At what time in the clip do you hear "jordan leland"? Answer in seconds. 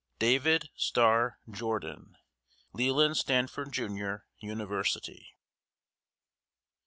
1.47-3.17